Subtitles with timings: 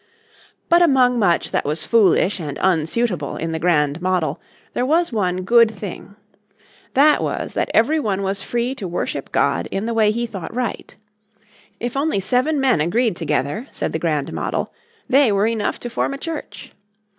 [0.67, 4.41] But among much that was foolish and unsuitable in the Grand Model
[4.73, 6.15] there was one good thing.
[6.95, 10.55] That was that every one was free to worship God in the way he thought
[10.55, 10.95] right.
[11.79, 14.73] If only seven men agreed together, said the Grand Model,
[15.07, 16.73] they were enough to form a church.